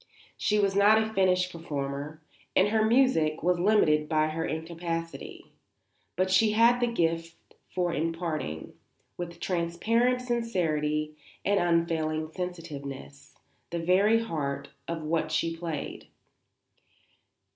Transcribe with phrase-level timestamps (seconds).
[0.35, 2.23] She was not a finished performer
[2.55, 5.51] and her music was limited by her incapacity;
[6.15, 7.35] but she had the gift
[7.69, 8.73] for imparting,
[9.15, 13.35] with transparent sincerity and unfailing sensitiveness,
[13.69, 16.07] the very heart of what she played.